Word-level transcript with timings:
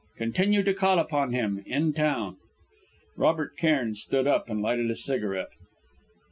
Continue 0.17 0.63
to 0.63 0.73
call 0.73 0.97
upon 0.97 1.31
him, 1.31 1.61
in 1.67 1.93
town." 1.93 2.37
Robert 3.15 3.55
Cairn 3.55 3.93
stood 3.93 4.25
up, 4.25 4.49
and 4.49 4.59
lighted 4.59 4.89
a 4.89 4.95
cigarette. 4.95 5.51